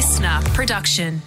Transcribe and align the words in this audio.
listener 0.00 0.40
production. 0.54 1.20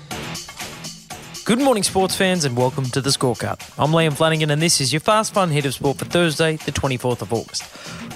Good 1.45 1.59
morning, 1.59 1.83
sports 1.83 2.15
fans, 2.15 2.43
and 2.43 2.57
welcome 2.57 2.85
to 2.85 3.01
the 3.01 3.11
scorecard. 3.11 3.61
I'm 3.77 3.91
Liam 3.91 4.13
Flanagan, 4.13 4.49
and 4.49 4.59
this 4.59 4.81
is 4.81 4.91
your 4.91 4.99
fast 4.99 5.31
fun 5.31 5.51
hit 5.51 5.67
of 5.67 5.75
sport 5.75 5.99
for 5.99 6.05
Thursday, 6.05 6.55
the 6.55 6.71
24th 6.71 7.21
of 7.21 7.31
August. 7.31 7.63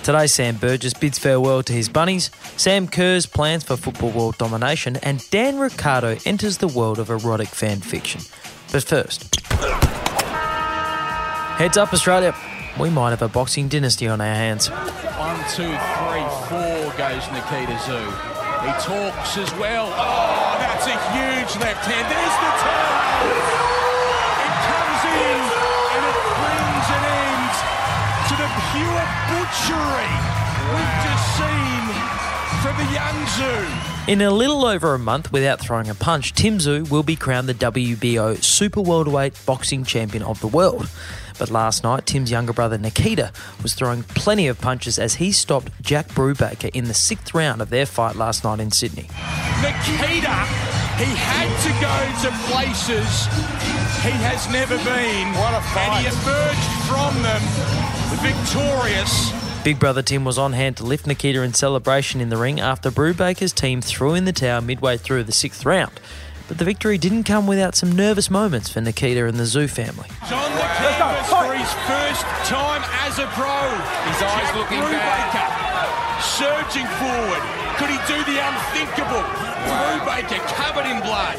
Today, 0.04 0.26
Sam 0.26 0.56
Burgess 0.56 0.96
bids 0.96 1.20
farewell 1.20 1.62
to 1.62 1.74
his 1.74 1.88
bunnies, 1.90 2.32
Sam 2.56 2.88
Kerr's 2.88 3.28
plans 3.28 3.66
for 3.66 3.78
football 3.78 4.10
world 4.10 4.40
domination, 4.40 4.96
and 5.04 5.24
Dan 5.30 5.60
Ricciardo 5.60 6.18
enters 6.26 6.58
the 6.58 6.68
world 6.68 6.98
of 6.98 7.12
erotic 7.12 7.50
fan 7.50 7.80
fiction. 7.80 8.22
But 8.72 8.84
first, 8.84 9.40
heads 11.60 11.78
up, 11.78 11.94
Australia. 11.94 12.34
We 12.80 12.90
might 12.90 13.12
have 13.12 13.22
a 13.22 13.28
boxing 13.28 13.68
dynasty 13.68 14.08
on 14.08 14.22
our 14.22 14.26
hands. 14.26 14.70
One, 14.70 15.38
two, 15.52 15.70
three, 15.70 16.26
four 16.50 16.98
goes 16.98 17.32
Nikita 17.32 17.78
Tszyu. 17.86 18.47
He 18.68 18.74
talks 18.84 19.38
as 19.38 19.48
well. 19.56 19.88
Oh, 19.96 20.60
that's 20.60 20.84
a 20.92 20.98
huge 21.16 21.56
left 21.64 21.88
hand. 21.88 22.04
There's 22.12 22.36
the 22.44 22.52
turn. 22.60 23.32
It 24.44 24.56
comes 24.68 25.02
in 25.08 25.40
and 25.96 26.04
it 26.04 26.20
brings 26.36 26.88
an 26.92 27.04
end 27.08 27.54
to 28.28 28.34
the 28.36 28.50
pure 28.76 29.06
butchery 29.32 30.12
we've 30.76 30.98
just 31.00 31.26
seen 31.40 31.84
from 32.60 32.76
the 32.76 32.88
young 32.92 33.18
Tszyu. 33.40 34.10
In 34.10 34.22
a 34.22 34.32
little 34.32 34.66
over 34.66 34.94
a 34.94 35.00
month 35.00 35.32
without 35.32 35.62
throwing 35.62 35.90
a 35.90 35.96
punch, 35.96 36.34
Tim 36.34 36.58
Tszyu 36.58 36.90
will 36.92 37.04
be 37.04 37.16
crowned 37.16 37.48
the 37.48 37.54
WBO 37.54 38.44
Super 38.44 38.82
Welterweight 38.82 39.34
Boxing 39.46 39.86
Champion 39.86 40.24
of 40.24 40.42
the 40.42 40.48
world. 40.48 40.90
But 41.40 41.52
last 41.52 41.84
night, 41.84 42.06
Tim's 42.06 42.32
younger 42.32 42.54
brother 42.54 42.78
Nikita 42.78 43.32
was 43.62 43.74
throwing 43.74 44.04
plenty 44.04 44.48
of 44.48 44.60
punches 44.60 44.98
as 44.98 45.16
he 45.16 45.32
stopped 45.32 45.72
Jack 45.82 46.08
Brubaker 46.10 46.70
in 46.74 46.86
the 46.86 46.94
sixth 46.94 47.34
round 47.34 47.62
of 47.62 47.70
their 47.70 47.86
fight 47.86 48.16
last 48.16 48.44
night 48.44 48.60
in 48.60 48.72
Sydney. 48.72 49.08
Nikita, 49.62 50.38
he 50.98 51.12
had 51.14 51.50
to 51.64 51.72
go 51.80 51.98
to 52.24 52.38
places 52.52 53.28
he 54.04 54.12
has 54.24 54.50
never 54.52 54.78
been. 54.78 55.28
What 55.34 55.54
a 55.54 55.62
fight. 55.74 55.90
And 55.90 56.06
he 56.06 56.22
emerged 56.22 56.70
from 56.88 57.22
them 57.24 57.42
victorious. 58.22 59.32
Big 59.64 59.80
brother 59.80 60.02
Tim 60.02 60.24
was 60.24 60.38
on 60.38 60.54
hand 60.54 60.78
to 60.78 60.84
lift 60.86 61.06
Nikita 61.06 61.42
in 61.42 61.54
celebration 61.54 62.22
in 62.22 62.30
the 62.30 62.38
ring 62.38 62.60
after 62.60 62.90
Brubaker's 62.90 63.52
team 63.52 63.82
threw 63.82 64.14
in 64.14 64.26
the 64.26 64.32
towel 64.32 64.62
midway 64.62 64.98
through 64.98 65.26
the 65.26 65.32
sixth 65.32 65.66
round. 65.66 66.00
But 66.48 66.58
the 66.58 66.66
victory 66.66 66.98
didn't 66.98 67.24
come 67.24 67.46
without 67.46 67.76
some 67.76 67.92
nervous 67.92 68.32
moments 68.32 68.70
for 68.70 68.80
Nikita 68.80 69.26
and 69.26 69.38
the 69.38 69.44
Tszyu 69.44 69.70
family. 69.70 70.08
He's 70.24 70.32
on 70.32 70.52
the 70.56 70.68
canvas 70.80 71.28
for 71.28 71.52
his 71.52 71.72
first 71.84 72.24
time 72.48 72.84
as 73.04 73.20
a 73.20 73.28
pro. 73.36 73.52
His 74.08 74.22
eyes 74.24 74.56
looking 74.56 74.80
Brubaker, 74.80 75.50
surging 76.24 76.88
forward. 77.04 77.44
Could 77.76 77.92
he 77.92 78.00
do 78.08 78.18
the 78.32 78.40
unthinkable? 78.40 79.20
Wow. 79.20 80.00
Brubaker 80.00 80.40
covered 80.56 80.88
in 80.88 81.04
blood. 81.04 81.38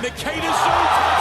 Nikita 0.00 0.46
Tszyu 0.46 1.13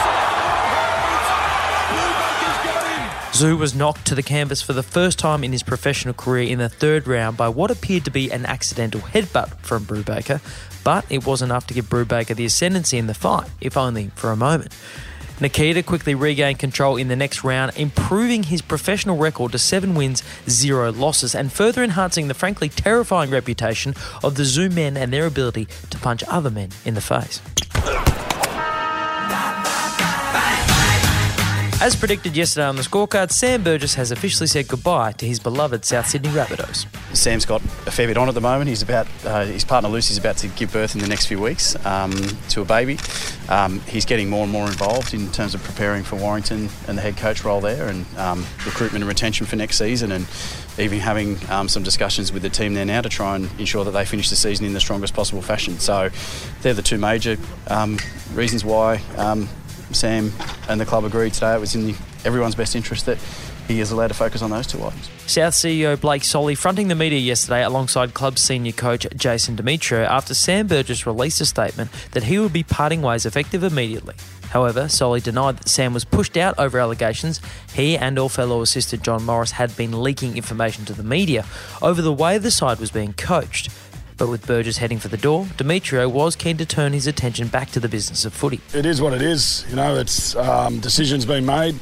Tszyu 3.44 3.58
was 3.58 3.75
knocked 3.75 4.05
to 4.05 4.16
the 4.16 4.23
canvas 4.23 4.61
for 4.61 4.72
the 4.72 4.81
first 4.81 5.19
time 5.19 5.44
in 5.44 5.52
his 5.52 5.63
professional 5.63 6.13
career 6.13 6.47
in 6.49 6.59
the 6.59 6.69
third 6.69 7.05
round 7.05 7.36
by 7.36 7.50
what 7.50 7.72
appeared 7.72 8.05
to 8.05 8.09
be 8.09 8.31
an 8.31 8.45
accidental 8.45 9.02
headbutt 9.02 9.58
from 9.58 9.83
Brubaker, 9.83 10.39
but 10.85 11.05
it 11.09 11.25
was 11.25 11.41
enough 11.41 11.67
to 11.67 11.73
give 11.73 11.89
Brubaker 11.89 12.38
the 12.38 12.45
ascendancy 12.45 12.97
in 12.97 13.08
the 13.08 13.13
fight, 13.13 13.50
if 13.59 13.75
only 13.75 14.11
for 14.16 14.31
a 14.31 14.38
moment. 14.38 14.72
Nikita 15.41 15.83
quickly 15.83 16.16
regained 16.16 16.59
control 16.59 16.95
in 16.95 17.09
the 17.09 17.17
next 17.17 17.44
round, 17.44 17.75
improving 17.75 18.44
his 18.44 18.61
professional 18.61 19.17
record 19.17 19.52
to 19.52 19.59
seven 19.59 19.94
wins, 19.94 20.23
zero 20.47 20.94
losses, 20.94 21.35
and 21.35 21.52
further 21.52 21.83
enhancing 21.83 22.30
the 22.30 22.33
frankly 22.33 22.69
terrifying 22.69 23.30
reputation 23.30 23.94
of 24.23 24.35
the 24.35 24.44
Tszyu 24.44 24.72
men 24.72 24.95
and 24.95 25.11
their 25.11 25.25
ability 25.25 25.67
to 25.89 25.97
punch 25.97 26.23
other 26.30 26.50
men 26.50 26.69
in 26.85 26.94
the 26.94 27.02
face. 27.02 27.41
As 31.84 31.98
predicted 31.98 32.38
yesterday 32.38 32.66
on 32.66 32.78
the 32.78 32.81
scorecard, 32.81 33.30
Sam 33.30 33.62
Burgess 33.62 33.96
has 33.96 34.09
officially 34.09 34.47
said 34.47 34.69
goodbye 34.69 35.12
to 35.12 35.25
his 35.25 35.38
beloved 35.38 35.84
South 35.84 36.07
Sydney 36.07 36.30
Rabbitohs. 36.30 36.85
Sam's 37.13 37.46
got 37.46 37.62
a 37.62 37.91
fair 37.91 38.07
bit 38.07 38.16
on 38.16 38.30
at 38.30 38.35
the 38.35 38.40
moment. 38.40 38.69
He's 38.69 38.81
about 38.81 39.06
uh, 39.25 39.44
his 39.44 39.66
partner 39.66 39.90
Lucy's 39.90 40.18
about 40.18 40.38
to 40.38 40.47
give 40.47 40.72
birth 40.72 40.96
in 40.96 41.02
the 41.02 41.09
next 41.09 41.25
few 41.25 41.41
weeks 41.41 41.75
um, 41.85 42.13
to 42.47 42.62
a 42.62 42.66
baby. 42.66 43.00
Um, 43.50 43.81
he's 43.81 44.06
getting 44.06 44.30
more 44.30 44.44
and 44.44 44.52
more 44.53 44.66
involved 44.66 45.13
in 45.13 45.30
terms 45.34 45.56
of 45.56 45.62
preparing 45.62 46.06
for 46.06 46.16
Warrington 46.16 46.69
and 46.88 46.97
the 46.97 47.02
head 47.02 47.18
coach 47.18 47.44
role 47.44 47.59
there, 47.59 47.90
and 47.90 48.06
um, 48.18 48.46
recruitment 48.66 49.03
and 49.03 49.09
retention 49.09 49.46
for 49.46 49.57
next 49.57 49.78
season, 49.78 50.13
and 50.13 50.25
even 50.80 51.00
having 51.00 51.38
um, 51.50 51.68
some 51.68 51.84
discussions 51.84 52.31
with 52.31 52.44
the 52.44 52.50
team 52.50 52.75
there 52.75 52.86
now 52.86 53.02
to 53.02 53.09
try 53.09 53.36
and 53.36 53.50
ensure 53.59 53.84
that 53.84 53.91
they 53.91 54.06
finish 54.06 54.30
the 54.30 54.38
season 54.38 54.66
in 54.66 54.72
the 54.72 54.80
strongest 54.80 55.13
possible 55.13 55.41
fashion. 55.41 55.78
So 55.80 56.12
they're 56.62 56.74
the 56.74 56.81
two 56.81 56.97
major 56.97 57.36
um, 57.68 58.00
reasons 58.34 58.63
why 58.63 59.02
um, 59.18 59.50
Sam 59.94 60.31
and 60.70 60.80
the 60.80 60.86
club 60.86 61.04
agreed 61.04 61.34
today 61.34 61.56
it 61.56 61.59
was 61.59 61.76
in 61.76 61.88
the, 61.88 61.96
everyone's 62.26 62.56
best 62.56 62.76
interest 62.76 63.06
that 63.06 63.18
he 63.68 63.80
is 63.80 63.92
allowed 63.92 64.08
to 64.08 64.14
focus 64.14 64.42
on 64.42 64.50
those 64.50 64.68
two 64.68 64.84
items. 64.84 65.09
South 65.26 65.54
CEO 65.54 66.00
Blake 66.00 66.24
Solly 66.24 66.56
fronting 66.56 66.90
the 66.90 66.96
media 66.96 67.20
yesterday 67.20 67.64
alongside 67.64 68.14
club 68.14 68.38
senior 68.38 68.74
coach 68.74 69.08
Jason 69.16 69.56
Demetriou 69.56 70.06
after 70.06 70.34
Sam 70.34 70.68
Burgess 70.68 71.06
released 71.06 71.40
a 71.42 71.46
statement 71.46 71.90
that 72.12 72.24
he 72.24 72.40
would 72.40 72.54
be 72.54 72.64
parting 72.64 73.02
ways 73.02 73.26
effective 73.26 73.64
immediately. 73.64 74.16
However, 74.50 74.88
Solly 74.88 75.20
denied 75.20 75.58
that 75.58 75.70
Sam 75.70 75.94
was 75.94 76.06
pushed 76.06 76.38
out 76.38 76.54
over 76.60 76.78
allegations 76.78 77.42
he 77.74 77.98
and 77.98 78.20
all 78.20 78.30
fellow 78.30 78.62
assistant 78.62 79.02
John 79.02 79.24
Morris 79.24 79.52
had 79.52 79.75
been 79.75 80.04
leaking 80.04 80.38
information 80.38 80.86
to 80.86 80.94
the 80.94 81.04
media 81.04 81.46
over 81.81 82.02
the 82.02 82.14
way 82.14 82.38
the 82.38 82.52
side 82.52 82.80
was 82.80 82.92
being 82.92 83.14
coached. 83.14 83.72
But 84.23 84.29
with 84.29 84.47
Burgess 84.47 84.78
heading 84.78 85.00
for 85.00 85.09
the 85.09 85.17
door, 85.17 85.44
Demetriou 85.57 86.09
was 86.09 86.38
keen 86.38 86.56
to 86.56 86.66
turn 86.66 86.94
his 86.94 87.07
attention 87.07 87.50
back 87.50 87.72
to 87.72 87.81
the 87.81 87.89
business 87.89 88.23
of 88.23 88.34
footy. 88.34 88.61
It 88.73 88.85
is 88.85 89.01
what 89.01 89.11
it 89.11 89.22
is. 89.22 89.66
You 89.69 89.75
know, 89.75 89.97
it's 89.97 90.34
um, 90.38 90.79
decisions 90.79 91.25
being 91.25 91.45
made. 91.45 91.75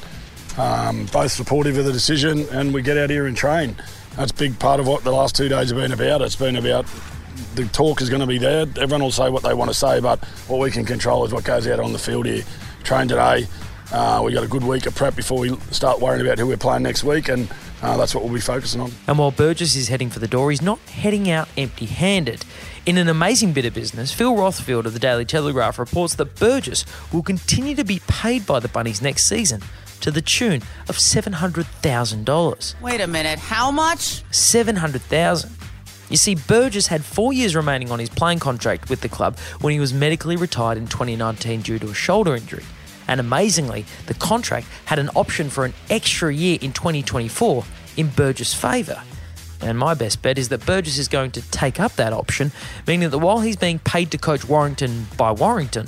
Um, 0.58 1.06
both 1.14 1.32
supportive 1.32 1.78
of 1.78 1.86
the 1.86 1.92
decision, 1.92 2.48
and 2.50 2.74
we 2.74 2.82
get 2.82 2.98
out 2.98 3.12
here 3.12 3.28
and 3.28 3.38
train. 3.38 3.76
That's 4.16 4.32
a 4.32 4.34
big 4.34 4.58
part 4.58 4.80
of 4.80 4.88
what 4.88 5.04
the 5.04 5.12
last 5.12 5.36
two 5.36 5.50
days 5.50 5.70
have 5.70 5.78
been 5.78 5.92
about. 5.92 6.24
It's 6.24 6.36
been 6.36 6.56
about 6.56 6.88
the 7.54 7.66
talk 7.66 8.02
is 8.02 8.10
going 8.10 8.22
to 8.22 8.26
be 8.28 8.40
there. 8.40 8.62
Everyone 8.62 9.04
will 9.04 9.12
say 9.12 9.30
what 9.30 9.44
they 9.44 9.54
want 9.54 9.70
to 9.70 9.78
say, 9.78 10.00
but 10.00 10.18
what 10.48 10.60
we 10.60 10.72
can 10.72 10.84
control 10.84 11.24
is 11.24 11.32
what 11.32 11.44
goes 11.44 11.68
out 11.68 11.80
on 11.80 11.94
the 11.94 12.00
field 12.00 12.26
here. 12.26 12.44
Train 12.84 13.08
today. 13.08 13.46
Uh, 13.92 14.20
we 14.26 14.34
got 14.34 14.44
a 14.44 14.48
good 14.48 14.64
week 14.64 14.88
of 14.88 14.96
prep 14.96 15.16
before 15.16 15.38
we 15.38 15.56
start 15.70 16.00
worrying 16.00 16.26
about 16.26 16.40
who 16.40 16.48
we're 16.48 16.58
playing 16.58 16.82
next 16.82 17.04
week, 17.04 17.30
and 17.30 17.48
uh, 17.82 17.98
that's 17.98 18.14
what 18.14 18.24
we'll 18.24 18.34
be 18.34 18.40
focusing 18.40 18.82
on. 18.82 18.92
And 19.08 19.18
while 19.18 19.32
Burgess 19.32 19.76
is 19.76 19.88
heading 19.88 20.10
for 20.10 20.20
the 20.20 20.28
door, 20.28 20.52
he's 20.52 20.62
not 20.62 20.80
heading 20.80 21.30
out 21.30 21.50
empty 21.58 21.86
handed. 21.86 22.46
In 22.86 22.98
an 22.98 23.08
amazing 23.08 23.54
bit 23.54 23.66
of 23.66 23.74
business, 23.74 24.12
Phil 24.12 24.34
Rothfield 24.34 24.86
of 24.86 24.94
the 24.94 25.00
Daily 25.00 25.26
Telegraph 25.26 25.78
reports 25.78 26.16
that 26.16 26.36
Burgess 26.36 26.86
will 27.12 27.24
continue 27.24 27.76
to 27.76 27.84
be 27.84 28.02
paid 28.08 28.46
by 28.46 28.60
the 28.60 28.68
Bunnies 28.68 29.02
next 29.02 29.26
season 29.26 29.62
to 30.02 30.12
the 30.12 30.22
tune 30.22 30.62
of 30.90 30.98
$700,000. 30.98 32.82
Wait 32.82 33.02
a 33.02 33.08
minute, 33.08 33.40
how 33.40 33.72
much? 33.72 34.24
700,000. 34.32 35.52
You 36.10 36.18
see, 36.18 36.36
Burgess 36.36 36.88
had 36.88 37.06
four 37.06 37.32
years 37.32 37.56
remaining 37.56 37.92
on 37.92 38.00
his 38.00 38.10
playing 38.10 38.40
contract 38.40 38.90
with 38.90 39.02
the 39.02 39.10
club 39.10 39.38
when 39.62 39.74
he 39.74 39.80
was 39.80 39.94
medically 39.94 40.36
retired 40.36 40.78
in 40.78 40.88
2019 40.88 41.62
due 41.62 41.80
to 41.80 41.90
a 41.90 41.94
shoulder 41.94 42.36
injury. 42.36 42.64
And 43.12 43.20
amazingly, 43.20 43.84
the 44.06 44.14
contract 44.14 44.68
had 44.86 44.98
an 44.98 45.10
option 45.16 45.50
for 45.50 45.66
an 45.66 45.74
extra 45.90 46.34
year 46.34 46.58
in 46.62 46.72
2024 46.72 47.66
in 47.98 48.08
Burgess' 48.08 48.54
favour. 48.54 49.04
And 49.60 49.78
my 49.78 49.96
best 49.96 50.22
bet 50.22 50.38
is 50.38 50.48
that 50.48 50.66
Burgess 50.66 50.98
is 50.98 51.10
going 51.10 51.32
to 51.32 51.42
take 51.52 51.78
up 51.78 51.98
that 51.98 52.14
option, 52.14 52.54
meaning 52.88 53.10
that 53.10 53.20
while 53.20 53.42
he's 53.42 53.58
being 53.58 53.80
paid 53.80 54.12
to 54.12 54.18
coach 54.18 54.48
Warrington 54.48 55.08
by 55.18 55.34
Warrington, 55.34 55.88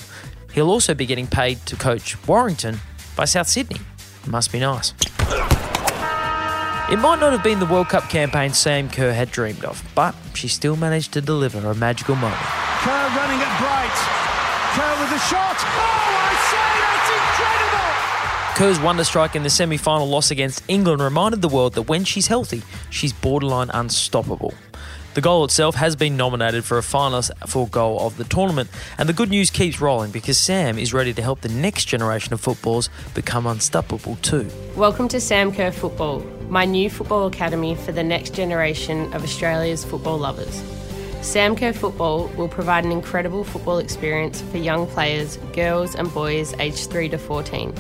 he'll 0.52 0.70
also 0.70 0.94
be 0.94 1.06
getting 1.06 1.26
paid 1.26 1.66
to 1.68 1.78
coach 1.78 2.22
Warrington 2.28 2.82
by 3.16 3.24
South 3.24 3.48
Sydney. 3.48 3.80
It 4.26 4.30
Must 4.30 4.52
be 4.52 4.60
nice. 4.60 4.94
It 6.92 6.98
might 6.98 7.22
not 7.22 7.32
have 7.32 7.42
been 7.42 7.60
the 7.60 7.66
World 7.66 7.88
Cup 7.88 8.10
campaign 8.10 8.52
Sam 8.52 8.90
Kerr 8.90 9.14
had 9.14 9.32
dreamed 9.32 9.64
of, 9.64 9.82
but 9.96 10.14
she 10.34 10.50
still 10.50 10.76
managed 10.76 11.14
to 11.14 11.22
deliver 11.22 11.72
a 11.72 11.74
magical 11.74 12.16
moment. 12.16 12.42
Kerr 12.42 13.08
running. 13.16 13.43
Kerr 14.74 15.00
with 15.00 15.12
a 15.12 15.20
shot. 15.20 15.56
Oh, 15.60 16.18
I 16.18 16.34
say 16.50 16.68
that's 16.82 17.10
incredible! 18.50 18.58
Kerr's 18.58 18.80
wonder 18.84 19.04
strike 19.04 19.36
in 19.36 19.44
the 19.44 19.50
semi 19.52 19.78
final 19.78 20.08
loss 20.08 20.32
against 20.32 20.64
England 20.68 21.00
reminded 21.00 21.44
the 21.44 21.48
world 21.48 21.74
that 21.76 21.84
when 21.84 22.04
she's 22.04 22.26
healthy, 22.26 22.64
she's 22.90 23.14
borderline 23.14 23.70
unstoppable. 23.72 24.52
The 25.14 25.22
goal 25.22 25.46
itself 25.46 25.76
has 25.76 25.96
been 25.96 26.18
nominated 26.18 26.66
for 26.66 26.80
a 26.80 26.82
finalist 26.82 27.30
for 27.48 27.68
goal 27.68 28.00
of 28.00 28.18
the 28.18 28.24
tournament, 28.24 28.68
and 28.98 29.08
the 29.08 29.14
good 29.14 29.30
news 29.30 29.52
keeps 29.52 29.80
rolling 29.80 30.10
because 30.10 30.40
Sam 30.40 30.80
is 30.80 30.92
ready 30.92 31.14
to 31.14 31.22
help 31.22 31.42
the 31.42 31.50
next 31.50 31.86
generation 31.86 32.34
of 32.34 32.42
footballers 32.42 32.90
become 33.14 33.46
unstoppable 33.46 34.16
too. 34.24 34.50
Welcome 34.76 35.08
to 35.10 35.22
Sam 35.22 35.54
Kerr 35.54 35.72
Football, 35.72 36.22
my 36.50 36.66
new 36.66 36.90
football 36.90 37.28
academy 37.28 37.76
for 37.76 37.92
the 37.92 38.02
next 38.02 38.34
generation 38.34 39.14
of 39.14 39.24
Australia's 39.24 39.86
football 39.86 40.18
lovers. 40.18 40.64
Sam 41.24 41.56
Kerr 41.56 41.72
Football 41.72 42.28
will 42.36 42.50
provide 42.50 42.84
an 42.84 42.92
incredible 42.92 43.46
football 43.46 43.78
experience 43.78 44.42
for 44.42 44.58
young 44.58 44.86
players, 44.86 45.38
girls 45.54 45.96
and 45.96 46.14
boys 46.14 46.54
aged 46.60 46.92
3 46.92 47.08
to 47.10 47.18
14, 47.18 47.74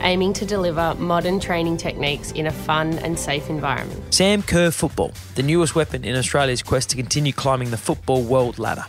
aiming 0.00 0.32
to 0.32 0.46
deliver 0.46 0.94
modern 0.94 1.38
training 1.38 1.76
techniques 1.76 2.32
in 2.32 2.46
a 2.46 2.50
fun 2.50 2.98
and 3.00 3.18
safe 3.18 3.50
environment. 3.50 4.14
Sam 4.14 4.42
Kerr 4.42 4.70
Football, 4.70 5.12
the 5.34 5.42
newest 5.42 5.74
weapon 5.74 6.04
in 6.04 6.16
Australia's 6.16 6.62
quest 6.62 6.88
to 6.90 6.96
continue 6.96 7.34
climbing 7.34 7.70
the 7.70 7.76
football 7.76 8.22
world 8.22 8.58
ladder. 8.58 8.86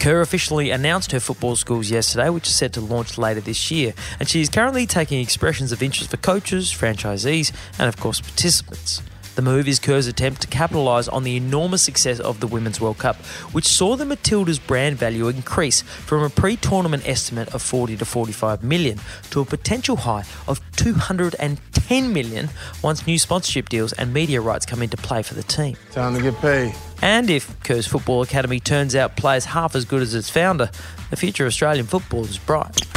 Kerr 0.00 0.20
officially 0.20 0.70
announced 0.70 1.12
her 1.12 1.20
football 1.20 1.54
schools 1.54 1.92
yesterday, 1.92 2.30
which 2.30 2.48
is 2.48 2.56
set 2.56 2.72
to 2.72 2.80
launch 2.80 3.16
later 3.16 3.40
this 3.40 3.70
year, 3.70 3.94
and 4.18 4.28
she 4.28 4.40
is 4.40 4.48
currently 4.48 4.84
taking 4.84 5.20
expressions 5.20 5.70
of 5.70 5.80
interest 5.80 6.10
for 6.10 6.16
coaches, 6.16 6.72
franchisees, 6.72 7.52
and 7.78 7.86
of 7.86 7.96
course 7.98 8.20
participants. 8.20 9.00
The 9.34 9.42
move 9.42 9.66
is 9.66 9.80
Kerr's 9.80 10.06
attempt 10.06 10.42
to 10.42 10.46
capitalise 10.46 11.08
on 11.08 11.24
the 11.24 11.36
enormous 11.36 11.82
success 11.82 12.20
of 12.20 12.38
the 12.38 12.46
Women's 12.46 12.80
World 12.80 12.98
Cup, 12.98 13.16
which 13.52 13.66
saw 13.66 13.96
the 13.96 14.04
Matildas 14.04 14.64
brand 14.64 14.96
value 14.96 15.26
increase 15.26 15.82
from 15.82 16.22
a 16.22 16.30
pre-tournament 16.30 17.02
estimate 17.04 17.52
of 17.52 17.60
40 17.60 17.96
to 17.96 18.04
45 18.04 18.62
million 18.62 19.00
to 19.30 19.40
a 19.40 19.44
potential 19.44 19.96
high 19.96 20.24
of 20.46 20.60
210 20.76 22.12
million 22.12 22.48
once 22.80 23.06
new 23.08 23.18
sponsorship 23.18 23.68
deals 23.68 23.92
and 23.94 24.14
media 24.14 24.40
rights 24.40 24.64
come 24.64 24.82
into 24.82 24.96
play 24.96 25.22
for 25.22 25.34
the 25.34 25.42
team. 25.42 25.76
Time 25.90 26.14
to 26.14 26.22
get 26.22 26.36
paid. 26.40 26.72
And 27.02 27.28
if 27.28 27.60
Kerr's 27.64 27.88
Football 27.88 28.22
Academy 28.22 28.60
turns 28.60 28.94
out 28.94 29.16
players 29.16 29.46
half 29.46 29.74
as 29.74 29.84
good 29.84 30.00
as 30.00 30.14
its 30.14 30.30
founder, 30.30 30.70
the 31.10 31.16
future 31.16 31.44
of 31.44 31.48
Australian 31.48 31.86
football 31.86 32.24
is 32.24 32.38
bright. 32.38 32.93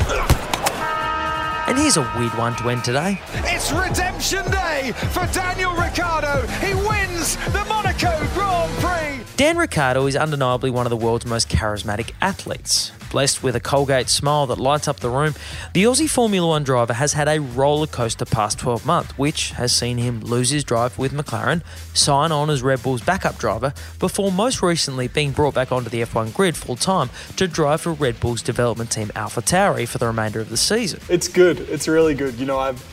And 1.67 1.77
here's 1.77 1.97
a 1.97 2.13
weird 2.17 2.33
one 2.37 2.55
to 2.55 2.69
end 2.69 2.85
today. 2.85 3.19
It's 3.43 3.73
redemption 3.73 4.49
day 4.49 4.93
for 5.11 5.25
Daniel 5.33 5.73
Ricciardo. 5.73 6.47
He 6.65 6.73
wins 6.73 7.35
the 7.51 7.65
Monaco 7.67 8.25
Grand 8.33 8.71
Prix. 8.79 9.25
Dan 9.35 9.57
Ricciardo 9.57 10.07
is 10.07 10.15
undeniably 10.15 10.69
one 10.71 10.85
of 10.85 10.89
the 10.89 10.97
world's 10.97 11.25
most 11.25 11.49
charismatic 11.49 12.11
athletes. 12.21 12.91
Blessed 13.17 13.41
with 13.41 13.55
a 13.55 13.59
Colgate 13.59 14.09
smile 14.09 14.45
that 14.45 14.59
lights 14.59 14.87
up 14.87 14.99
the 14.99 15.09
room, 15.09 15.33
the 15.73 15.85
Aussie 15.85 16.07
Formula 16.07 16.49
One 16.49 16.63
driver 16.63 16.93
has 16.93 17.13
had 17.13 17.27
a 17.27 17.41
roller 17.41 17.87
coaster 17.87 18.25
past 18.25 18.59
12 18.59 18.85
months, 18.85 19.17
which 19.17 19.53
has 19.53 19.75
seen 19.75 19.97
him 19.97 20.19
lose 20.19 20.51
his 20.51 20.63
drive 20.63 20.99
with 20.99 21.13
McLaren, 21.13 21.63
sign 21.95 22.31
on 22.31 22.51
as 22.51 22.61
Red 22.61 22.83
Bull's 22.83 23.01
backup 23.01 23.39
driver, 23.39 23.73
before 23.97 24.31
most 24.31 24.61
recently 24.61 25.07
being 25.07 25.31
brought 25.31 25.55
back 25.55 25.71
onto 25.71 25.89
the 25.89 26.03
F1 26.03 26.31
grid 26.31 26.55
full 26.55 26.75
time 26.75 27.09
to 27.37 27.47
drive 27.47 27.81
for 27.81 27.93
Red 27.93 28.19
Bull's 28.19 28.43
development 28.43 28.91
team 28.91 29.07
AlphaTauri 29.15 29.87
for 29.87 29.97
the 29.97 30.05
remainder 30.05 30.39
of 30.39 30.49
the 30.49 30.55
season. 30.55 30.99
It's 31.09 31.27
good. 31.27 31.61
It's 31.61 31.87
really 31.87 32.13
good. 32.13 32.35
You 32.35 32.45
know, 32.45 32.59
I've 32.59 32.85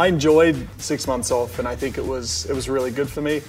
I 0.00 0.08
enjoyed 0.08 0.68
six 0.78 1.06
months 1.06 1.30
off, 1.30 1.60
and 1.60 1.68
I 1.68 1.76
think 1.76 1.96
it 1.96 2.04
was 2.04 2.44
it 2.46 2.54
was 2.54 2.68
really 2.68 2.90
good 2.90 3.08
for 3.08 3.22
me. 3.22 3.40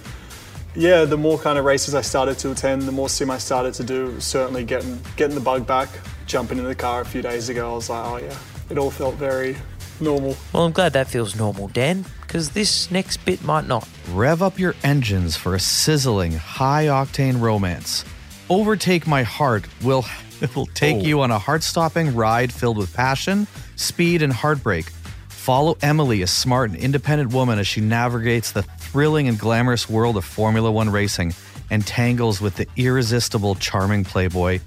Yeah, 0.75 1.03
the 1.03 1.17
more 1.17 1.39
kind 1.39 1.57
of 1.57 1.65
races 1.65 1.95
I 1.95 2.01
started 2.01 2.37
to 2.39 2.51
attend, 2.51 2.83
the 2.83 2.91
more 2.91 3.09
sim 3.09 3.31
I 3.31 3.39
started 3.39 3.73
to 3.73 3.83
do. 3.83 4.19
Certainly 4.21 4.65
getting 4.65 4.99
getting 5.17 5.33
the 5.33 5.41
bug 5.41 5.65
back. 5.65 5.89
Jumping 6.31 6.59
in 6.59 6.63
the 6.63 6.73
car 6.73 7.01
a 7.01 7.05
few 7.05 7.21
days 7.21 7.49
ago, 7.49 7.73
I 7.73 7.75
was 7.75 7.89
like, 7.89 8.05
oh 8.05 8.15
yeah, 8.15 8.37
it 8.69 8.77
all 8.77 8.89
felt 8.89 9.15
very 9.15 9.57
normal. 9.99 10.37
Well, 10.53 10.63
I'm 10.63 10.71
glad 10.71 10.93
that 10.93 11.07
feels 11.07 11.35
normal, 11.35 11.67
Dan, 11.67 12.05
because 12.21 12.51
this 12.51 12.89
next 12.89 13.17
bit 13.25 13.43
might 13.43 13.67
not. 13.67 13.85
Rev 14.13 14.41
up 14.41 14.57
your 14.57 14.73
engines 14.81 15.35
for 15.35 15.55
a 15.55 15.59
sizzling, 15.59 16.31
high 16.31 16.85
octane 16.85 17.41
romance. 17.41 18.05
Overtake 18.49 19.05
My 19.05 19.23
Heart 19.23 19.65
will, 19.83 20.05
will 20.55 20.67
take 20.67 21.03
oh. 21.03 21.05
you 21.05 21.19
on 21.19 21.31
a 21.31 21.37
heart 21.37 21.63
stopping 21.63 22.15
ride 22.15 22.53
filled 22.53 22.77
with 22.77 22.93
passion, 22.93 23.45
speed, 23.75 24.21
and 24.21 24.31
heartbreak. 24.31 24.89
Follow 25.27 25.77
Emily, 25.81 26.21
a 26.21 26.27
smart 26.27 26.69
and 26.69 26.79
independent 26.79 27.33
woman, 27.33 27.59
as 27.59 27.67
she 27.67 27.81
navigates 27.81 28.53
the 28.53 28.63
thrilling 28.63 29.27
and 29.27 29.37
glamorous 29.37 29.89
world 29.89 30.15
of 30.15 30.23
Formula 30.23 30.71
One 30.71 30.91
racing 30.91 31.33
and 31.69 31.85
tangles 31.85 32.39
with 32.39 32.55
the 32.55 32.67
irresistible, 32.77 33.55
charming 33.55 34.05
playboy, 34.05 34.61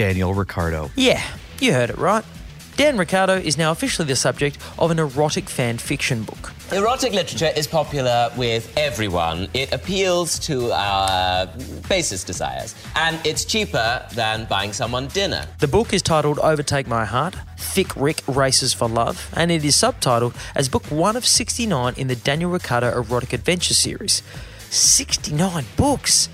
Daniel 0.00 0.32
Ricciardo. 0.32 0.90
Yeah, 0.96 1.22
you 1.58 1.74
heard 1.74 1.90
it 1.90 1.98
right. 1.98 2.24
Dan 2.76 2.96
Ricciardo 2.96 3.34
is 3.34 3.58
now 3.58 3.70
officially 3.70 4.08
the 4.08 4.16
subject 4.16 4.56
of 4.78 4.90
an 4.90 4.98
erotic 4.98 5.50
fan 5.50 5.76
fiction 5.76 6.22
book. 6.22 6.54
Erotic 6.72 7.12
literature 7.12 7.52
is 7.54 7.66
popular 7.66 8.30
with 8.34 8.72
everyone. 8.78 9.48
It 9.52 9.74
appeals 9.74 10.38
to 10.38 10.72
our 10.72 11.48
basest 11.86 12.26
desires, 12.26 12.74
and 12.96 13.18
it's 13.26 13.44
cheaper 13.44 14.02
than 14.14 14.46
buying 14.46 14.72
someone 14.72 15.08
dinner. 15.08 15.46
The 15.58 15.68
book 15.68 15.92
is 15.92 16.00
titled 16.00 16.38
Overtake 16.38 16.86
My 16.86 17.04
Heart 17.04 17.36
Thick 17.58 17.94
Rick 17.94 18.22
Races 18.26 18.72
for 18.72 18.88
Love, 18.88 19.30
and 19.36 19.50
it 19.52 19.66
is 19.66 19.76
subtitled 19.76 20.34
as 20.54 20.70
book 20.70 20.86
one 20.86 21.14
of 21.14 21.26
69 21.26 21.92
in 21.98 22.08
the 22.08 22.16
Daniel 22.16 22.50
Ricciardo 22.50 22.90
Erotic 22.90 23.34
Adventure 23.34 23.74
series. 23.74 24.22
69 24.70 25.66
books! 25.76 26.30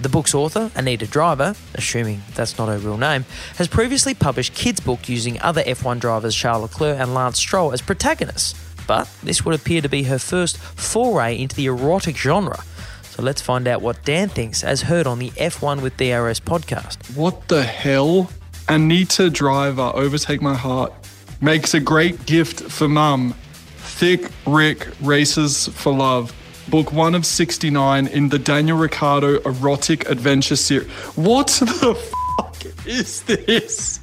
The 0.00 0.08
book's 0.08 0.34
author, 0.34 0.70
Anita 0.74 1.06
Driver, 1.06 1.54
assuming 1.74 2.22
that's 2.34 2.58
not 2.58 2.68
her 2.68 2.78
real 2.78 2.98
name, 2.98 3.24
has 3.56 3.68
previously 3.68 4.12
published 4.12 4.54
kids' 4.54 4.80
book 4.80 5.08
using 5.08 5.40
other 5.40 5.62
F1 5.62 6.00
drivers 6.00 6.34
Charles 6.34 6.62
Leclerc 6.62 6.98
and 6.98 7.14
Lance 7.14 7.38
Stroll 7.38 7.72
as 7.72 7.80
protagonists. 7.80 8.54
But 8.86 9.08
this 9.22 9.44
would 9.44 9.54
appear 9.54 9.80
to 9.80 9.88
be 9.88 10.02
her 10.04 10.18
first 10.18 10.58
foray 10.58 11.38
into 11.40 11.54
the 11.54 11.66
erotic 11.66 12.16
genre. 12.16 12.62
So 13.02 13.22
let's 13.22 13.40
find 13.40 13.68
out 13.68 13.80
what 13.80 14.04
Dan 14.04 14.28
thinks 14.28 14.64
as 14.64 14.82
heard 14.82 15.06
on 15.06 15.20
the 15.20 15.30
F1 15.30 15.80
with 15.80 15.96
DRS 15.96 16.40
podcast. 16.40 17.16
What 17.16 17.46
the 17.46 17.62
hell? 17.62 18.30
Anita 18.68 19.30
Driver, 19.30 19.92
Overtake 19.94 20.42
My 20.42 20.54
Heart, 20.54 20.92
makes 21.40 21.74
a 21.74 21.80
great 21.80 22.26
gift 22.26 22.60
for 22.60 22.88
mum. 22.88 23.34
Thick 23.76 24.30
Rick 24.44 24.88
Races 25.00 25.68
for 25.68 25.94
Love. 25.94 26.34
Book 26.68 26.92
one 26.92 27.14
of 27.14 27.26
69 27.26 28.06
in 28.06 28.28
the 28.30 28.38
Daniel 28.38 28.78
Ricciardo 28.78 29.38
Erotic 29.42 30.08
Adventure 30.08 30.56
series. 30.56 30.88
What 31.16 31.48
the 31.48 31.94
fuck 31.94 32.86
is 32.86 33.22
this? 33.22 34.00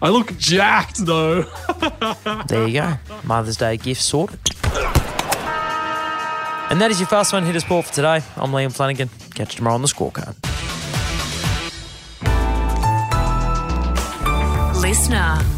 I 0.00 0.08
look 0.10 0.36
jacked 0.38 1.04
though. 1.04 1.44
There 2.48 2.66
you 2.66 2.74
go. 2.80 2.94
Mother's 3.24 3.56
Day 3.56 3.76
gift 3.76 4.02
sorted. 4.02 4.38
And 6.68 6.80
that 6.80 6.88
is 6.90 6.98
your 7.00 7.08
Fast 7.08 7.32
One 7.32 7.44
Hitter 7.44 7.60
Sport 7.60 7.86
for 7.86 7.92
today. 7.92 8.22
I'm 8.36 8.50
Liam 8.52 8.74
Flanagan. 8.74 9.08
Catch 9.34 9.54
you 9.54 9.58
tomorrow 9.58 9.74
on 9.74 9.82
the 9.82 9.88
scorecard. 9.88 10.34
Listener. 14.80 15.55